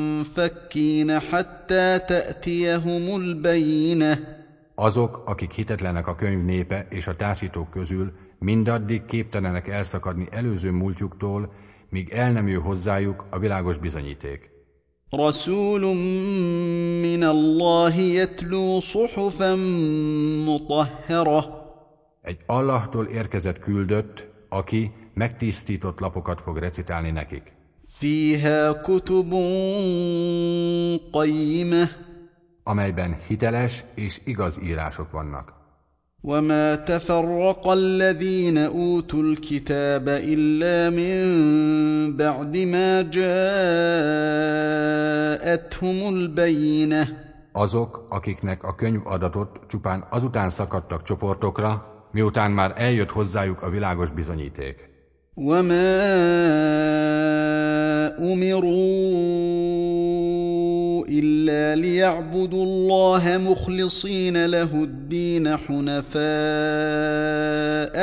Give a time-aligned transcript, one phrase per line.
[0.00, 4.36] منفكين حتى تأتيهم البينة
[4.74, 8.12] Azok, akik hitetlenek a könyv népe és a társítók közül,
[8.42, 11.52] mindaddig képtelenek elszakadni előző múltjuktól,
[11.90, 14.56] míg el nem jön hozzájuk a világos bizonyíték.
[15.12, 15.80] رسول
[17.02, 19.54] من الله يتلو صحفا
[20.46, 21.58] مطهره
[22.22, 27.42] Egy Allahtól érkezett küldött, aki megtisztított lapokat fog recitálni nekik.
[27.98, 29.30] فيها كتب
[31.12, 31.88] قيمه
[32.68, 35.52] amelyben hiteles és igaz írások vannak.
[36.22, 43.28] وما تفرق الذين اوتوا الكتاب الا من بعد ما جاءتهم
[46.14, 53.70] البينه Azok, akiknek a könyv adatot csupán azután szakadtak csoportokra, miután már eljött hozzájuk a
[53.70, 54.88] világos bizonyíték.
[55.36, 55.98] وما
[58.32, 59.48] امروا
[61.12, 66.18] الا ليعبدوا الله مخلصين له الدين حنفاء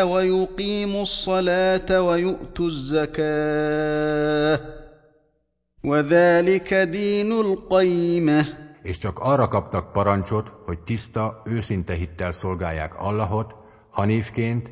[0.07, 4.59] ويقيموا الصلاه ويؤتوا الزكاه
[5.83, 8.45] وذلك دين القيمه
[8.83, 13.55] És csak arra kaptak parancsot, hogy tiszta, őszinte hittel szolgálják Allahot,
[13.89, 14.71] hanívként,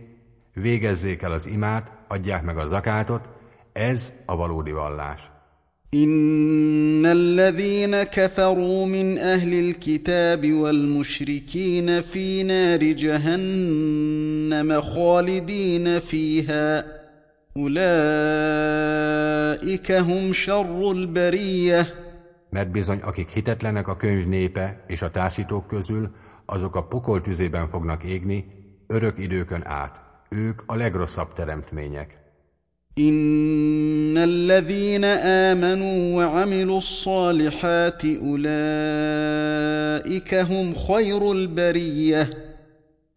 [0.53, 3.29] végezzék el az imát, adják meg a zakátot,
[3.71, 5.31] ez a valódi vallás.
[5.93, 16.85] ان الذين كفروا من اهل الكتاب والمشركين في نار جهنم خالدين فيها
[17.57, 17.91] اولئك
[19.91, 21.85] هم شر البريه
[22.53, 26.11] Mert bizony, akik hitetlenek a könyv népe és a társítók közül,
[26.45, 28.45] azok a pokol tüzében fognak égni,
[28.87, 30.01] örök időkön át.
[30.29, 32.17] Ők a legrosszabb teremtmények.
[34.17, 35.05] ان الذين
[35.49, 39.53] امنوا وعملوا الصالحات اولئك
[40.33, 42.29] هم خير البريه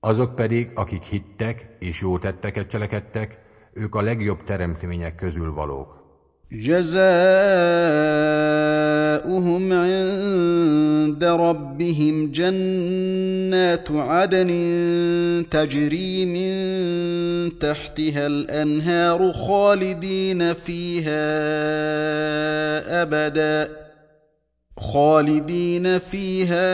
[0.00, 3.38] Azok pedig, akik hittek és jó tetteket cselekedtek,
[3.74, 5.96] ők a legjobb teremtmények közül valók.
[6.50, 6.92] جزاؤهم
[9.72, 10.09] عند
[11.23, 14.51] ربهم جنات عدن
[15.51, 21.21] تجري من تحتها الأنهار خالدين فيها
[23.01, 23.69] أبدا
[24.77, 26.71] خالدين فيها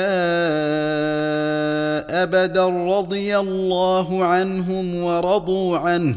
[2.23, 2.67] أبدا.
[2.67, 6.15] رضي الله عنهم ورضوا عنه.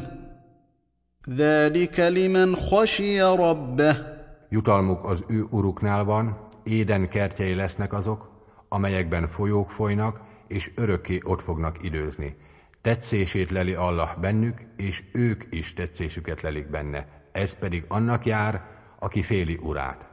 [1.28, 3.96] ذلك لمن خشي ربه.
[4.50, 6.36] Jutalmuk az ő uruknál van,
[6.70, 8.30] éden kertjei lesznek azok,
[8.68, 12.36] amelyekben folyók folynak, és örökké ott fognak időzni.
[12.80, 17.06] Tetszését leli Allah bennük, és ők is tetszésüket lelik benne.
[17.32, 18.64] Ez pedig annak jár,
[18.98, 20.09] aki féli urát.